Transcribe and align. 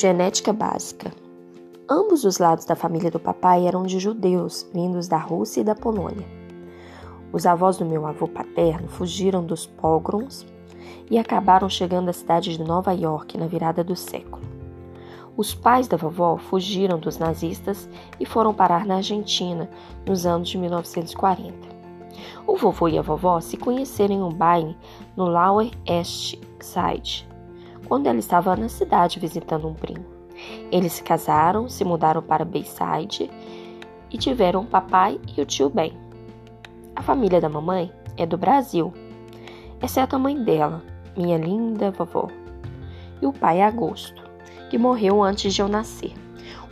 Genética 0.00 0.52
básica. 0.52 1.12
Ambos 1.90 2.22
os 2.22 2.38
lados 2.38 2.64
da 2.64 2.76
família 2.76 3.10
do 3.10 3.18
papai 3.18 3.66
eram 3.66 3.82
de 3.82 3.98
judeus, 3.98 4.64
vindos 4.72 5.08
da 5.08 5.18
Rússia 5.18 5.60
e 5.60 5.64
da 5.64 5.74
Polônia. 5.74 6.24
Os 7.32 7.44
avós 7.44 7.78
do 7.78 7.84
meu 7.84 8.06
avô 8.06 8.28
paterno 8.28 8.86
fugiram 8.86 9.44
dos 9.44 9.66
pogroms 9.66 10.46
e 11.10 11.18
acabaram 11.18 11.68
chegando 11.68 12.10
à 12.10 12.12
cidade 12.12 12.56
de 12.56 12.62
Nova 12.62 12.92
York 12.92 13.36
na 13.36 13.48
virada 13.48 13.82
do 13.82 13.96
século. 13.96 14.40
Os 15.36 15.52
pais 15.52 15.88
da 15.88 15.96
vovó 15.96 16.36
fugiram 16.36 17.00
dos 17.00 17.18
nazistas 17.18 17.88
e 18.20 18.24
foram 18.24 18.54
parar 18.54 18.86
na 18.86 18.98
Argentina 18.98 19.68
nos 20.06 20.24
anos 20.24 20.48
de 20.48 20.58
1940. 20.58 21.56
O 22.46 22.56
vovô 22.56 22.86
e 22.86 22.96
a 22.96 23.02
vovó 23.02 23.40
se 23.40 23.56
conheceram 23.56 24.14
em 24.14 24.22
um 24.22 24.32
baile 24.32 24.76
no 25.16 25.24
Lower 25.24 25.72
East 25.84 26.38
Side, 26.60 27.27
quando 27.88 28.06
ela 28.06 28.18
estava 28.18 28.54
na 28.54 28.68
cidade 28.68 29.18
visitando 29.18 29.66
um 29.66 29.74
primo. 29.74 30.04
Eles 30.70 30.92
se 30.92 31.02
casaram, 31.02 31.68
se 31.68 31.84
mudaram 31.84 32.22
para 32.22 32.44
Bayside 32.44 33.30
e 34.10 34.18
tiveram 34.18 34.60
o 34.60 34.66
papai 34.66 35.20
e 35.36 35.40
o 35.40 35.46
tio 35.46 35.70
Ben. 35.70 35.92
A 36.94 37.02
família 37.02 37.40
da 37.40 37.48
mamãe 37.48 37.92
é 38.16 38.26
do 38.26 38.36
Brasil, 38.36 38.92
exceto 39.82 40.16
a 40.16 40.18
mãe 40.18 40.40
dela, 40.42 40.82
minha 41.16 41.38
linda 41.38 41.90
vovó, 41.90 42.28
e 43.20 43.26
o 43.26 43.32
pai 43.32 43.62
Agosto, 43.62 44.22
que 44.70 44.78
morreu 44.78 45.22
antes 45.22 45.54
de 45.54 45.62
eu 45.62 45.68
nascer. 45.68 46.12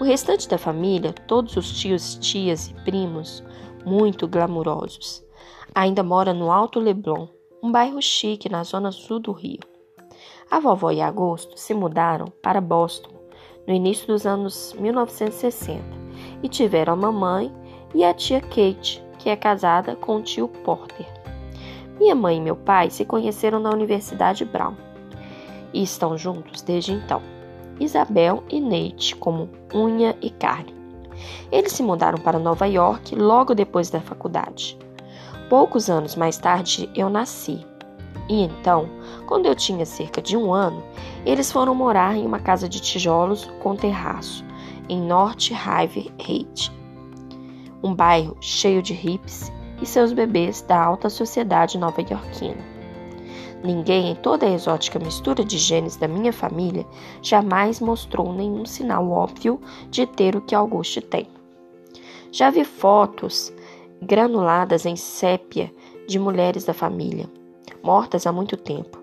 O 0.00 0.04
restante 0.04 0.48
da 0.48 0.58
família, 0.58 1.12
todos 1.12 1.56
os 1.56 1.72
tios, 1.78 2.16
tias 2.16 2.68
e 2.68 2.74
primos, 2.84 3.44
muito 3.84 4.26
glamurosos, 4.26 5.24
ainda 5.74 6.02
mora 6.02 6.32
no 6.32 6.50
Alto 6.50 6.80
Leblon, 6.80 7.28
um 7.62 7.70
bairro 7.70 8.00
chique 8.00 8.48
na 8.48 8.64
zona 8.64 8.90
sul 8.90 9.20
do 9.20 9.32
Rio. 9.32 9.71
A 10.52 10.60
vovó 10.60 10.90
e 10.90 11.00
Agosto 11.00 11.58
se 11.58 11.72
mudaram 11.72 12.26
para 12.42 12.60
Boston 12.60 13.08
no 13.66 13.72
início 13.72 14.06
dos 14.06 14.26
anos 14.26 14.76
1960 14.78 15.82
e 16.42 16.48
tiveram 16.48 16.92
a 16.92 16.96
mamãe 16.96 17.50
e 17.94 18.04
a 18.04 18.12
tia 18.12 18.38
Kate, 18.38 19.02
que 19.18 19.30
é 19.30 19.34
casada 19.34 19.96
com 19.96 20.16
o 20.16 20.22
tio 20.22 20.48
Porter. 20.48 21.06
Minha 21.98 22.14
mãe 22.14 22.36
e 22.36 22.40
meu 22.42 22.54
pai 22.54 22.90
se 22.90 23.02
conheceram 23.06 23.60
na 23.60 23.70
Universidade 23.70 24.44
Brown 24.44 24.74
e 25.72 25.82
estão 25.82 26.18
juntos 26.18 26.60
desde 26.60 26.92
então. 26.92 27.22
Isabel 27.80 28.44
e 28.50 28.60
Nate 28.60 29.16
como 29.16 29.48
unha 29.74 30.14
e 30.20 30.28
carne. 30.28 30.74
Eles 31.50 31.72
se 31.72 31.82
mudaram 31.82 32.18
para 32.18 32.38
Nova 32.38 32.66
York 32.66 33.14
logo 33.14 33.54
depois 33.54 33.88
da 33.88 34.02
faculdade. 34.02 34.78
Poucos 35.48 35.88
anos 35.88 36.14
mais 36.14 36.36
tarde 36.36 36.90
eu 36.94 37.08
nasci 37.08 37.71
e 38.28 38.42
então, 38.42 38.88
quando 39.26 39.46
eu 39.46 39.54
tinha 39.54 39.84
cerca 39.84 40.22
de 40.22 40.36
um 40.36 40.52
ano, 40.52 40.82
eles 41.24 41.50
foram 41.50 41.74
morar 41.74 42.16
em 42.16 42.24
uma 42.24 42.38
casa 42.38 42.68
de 42.68 42.80
tijolos 42.80 43.50
com 43.60 43.76
terraço, 43.76 44.44
em 44.88 45.00
North 45.00 45.50
River 45.50 46.12
Heights, 46.18 46.70
um 47.82 47.94
bairro 47.94 48.36
cheio 48.40 48.82
de 48.82 48.94
hips 48.94 49.52
e 49.80 49.86
seus 49.86 50.12
bebês 50.12 50.62
da 50.62 50.82
alta 50.82 51.10
sociedade 51.10 51.76
nova-iorquina. 51.76 52.72
Ninguém 53.62 54.10
em 54.10 54.14
toda 54.16 54.46
a 54.46 54.50
exótica 54.50 54.98
mistura 54.98 55.44
de 55.44 55.56
genes 55.56 55.96
da 55.96 56.08
minha 56.08 56.32
família 56.32 56.84
jamais 57.20 57.80
mostrou 57.80 58.32
nenhum 58.32 58.66
sinal 58.66 59.08
óbvio 59.08 59.60
de 59.88 60.04
ter 60.04 60.34
o 60.34 60.40
que 60.40 60.54
Auguste 60.54 61.00
tem. 61.00 61.28
Já 62.32 62.50
vi 62.50 62.64
fotos 62.64 63.52
granuladas 64.00 64.84
em 64.84 64.96
sépia 64.96 65.72
de 66.08 66.18
mulheres 66.18 66.64
da 66.64 66.74
família, 66.74 67.30
mortas 67.82 68.26
há 68.26 68.32
muito 68.32 68.56
tempo, 68.56 68.98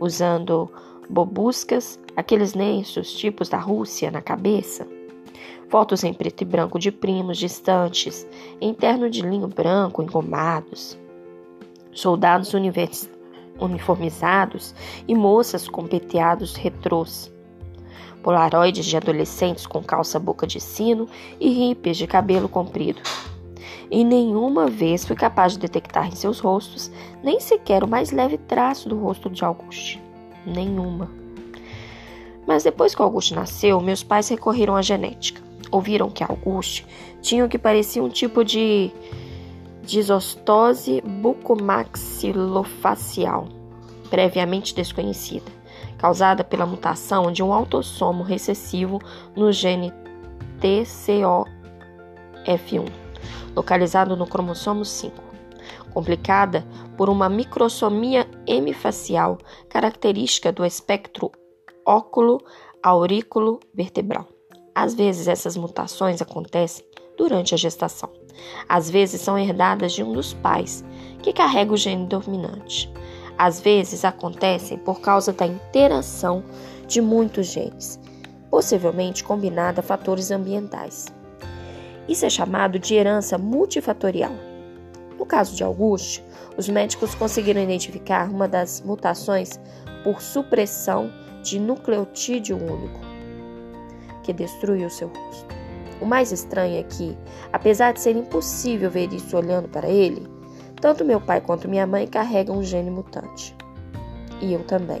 usando 0.00 0.70
bobuscas, 1.08 1.98
aqueles 2.16 2.54
lenços 2.54 3.12
tipos 3.12 3.48
da 3.48 3.58
Rússia 3.58 4.10
na 4.10 4.20
cabeça. 4.20 4.86
Fotos 5.68 6.04
em 6.04 6.12
preto 6.12 6.42
e 6.42 6.44
branco 6.44 6.78
de 6.78 6.92
primos 6.92 7.38
distantes, 7.38 8.26
em 8.60 8.72
terno 8.74 9.08
de 9.10 9.22
linho 9.22 9.48
branco 9.48 10.02
engomados. 10.02 10.98
Soldados 11.92 12.52
uniformizados 13.58 14.74
e 15.06 15.14
moças 15.14 15.68
com 15.68 15.86
peteados 15.86 16.54
retrôs. 16.54 17.32
Polaroides 18.22 18.86
de 18.86 18.96
adolescentes 18.96 19.66
com 19.66 19.82
calça 19.82 20.18
boca 20.18 20.46
de 20.46 20.60
sino 20.60 21.08
e 21.38 21.50
hippies 21.50 21.96
de 21.96 22.06
cabelo 22.06 22.48
comprido 22.48 23.00
e 23.90 24.04
nenhuma 24.04 24.66
vez 24.66 25.04
fui 25.04 25.16
capaz 25.16 25.52
de 25.52 25.58
detectar 25.58 26.08
em 26.08 26.14
seus 26.14 26.40
rostos 26.40 26.90
nem 27.22 27.38
sequer 27.40 27.84
o 27.84 27.88
mais 27.88 28.10
leve 28.10 28.38
traço 28.38 28.88
do 28.88 28.98
rosto 28.98 29.28
de 29.30 29.44
Auguste. 29.44 30.02
Nenhuma. 30.46 31.10
Mas 32.46 32.64
depois 32.64 32.94
que 32.94 33.02
Auguste 33.02 33.34
nasceu, 33.34 33.80
meus 33.80 34.02
pais 34.02 34.28
recorreram 34.28 34.76
à 34.76 34.82
genética. 34.82 35.42
Ouviram 35.70 36.10
que 36.10 36.22
Auguste 36.22 36.86
tinha 37.22 37.42
o 37.44 37.48
que 37.48 37.58
parecia 37.58 38.02
um 38.02 38.08
tipo 38.08 38.44
de 38.44 38.90
desostose 39.82 41.00
bucomaxilofacial, 41.00 43.48
previamente 44.10 44.74
desconhecida, 44.74 45.50
causada 45.98 46.44
pela 46.44 46.66
mutação 46.66 47.32
de 47.32 47.42
um 47.42 47.52
autossomo 47.52 48.22
recessivo 48.22 49.00
no 49.34 49.50
gene 49.52 49.92
TCOF1 50.60 53.03
localizado 53.54 54.16
no 54.16 54.26
cromossomo 54.26 54.84
5, 54.84 55.14
complicada 55.92 56.66
por 56.96 57.08
uma 57.08 57.28
microsomia 57.28 58.28
hemifacial 58.46 59.38
característica 59.68 60.52
do 60.52 60.64
espectro 60.64 61.30
óculo-aurículo 61.86 63.60
vertebral. 63.74 64.26
Às 64.74 64.94
vezes 64.94 65.28
essas 65.28 65.56
mutações 65.56 66.20
acontecem 66.20 66.84
durante 67.16 67.54
a 67.54 67.58
gestação. 67.58 68.10
Às 68.68 68.90
vezes 68.90 69.20
são 69.20 69.38
herdadas 69.38 69.92
de 69.92 70.02
um 70.02 70.12
dos 70.12 70.34
pais, 70.34 70.84
que 71.22 71.32
carrega 71.32 71.72
o 71.72 71.76
gene 71.76 72.06
dominante. 72.06 72.92
Às 73.38 73.60
vezes 73.60 74.04
acontecem 74.04 74.78
por 74.78 75.00
causa 75.00 75.32
da 75.32 75.46
interação 75.46 76.44
de 76.86 77.00
muitos 77.00 77.46
genes, 77.46 78.00
possivelmente 78.50 79.24
combinada 79.24 79.80
a 79.80 79.82
fatores 79.82 80.30
ambientais. 80.30 81.06
Isso 82.08 82.26
é 82.26 82.30
chamado 82.30 82.78
de 82.78 82.94
herança 82.94 83.38
multifatorial. 83.38 84.32
No 85.18 85.24
caso 85.24 85.56
de 85.56 85.64
Auguste, 85.64 86.22
os 86.56 86.68
médicos 86.68 87.14
conseguiram 87.14 87.62
identificar 87.62 88.28
uma 88.30 88.46
das 88.46 88.82
mutações 88.82 89.58
por 90.02 90.20
supressão 90.20 91.10
de 91.42 91.58
nucleotídeo 91.58 92.56
único, 92.56 93.00
que 94.22 94.32
destruiu 94.32 94.90
seu 94.90 95.08
rosto. 95.08 95.54
O 96.00 96.04
mais 96.04 96.32
estranho 96.32 96.78
é 96.78 96.82
que, 96.82 97.16
apesar 97.52 97.92
de 97.92 98.00
ser 98.00 98.16
impossível 98.16 98.90
ver 98.90 99.12
isso 99.12 99.36
olhando 99.36 99.68
para 99.68 99.88
ele, 99.88 100.28
tanto 100.80 101.04
meu 101.04 101.20
pai 101.20 101.40
quanto 101.40 101.68
minha 101.68 101.86
mãe 101.86 102.06
carregam 102.06 102.58
um 102.58 102.62
gene 102.62 102.90
mutante. 102.90 103.56
E 104.42 104.52
eu 104.52 104.62
também. 104.64 105.00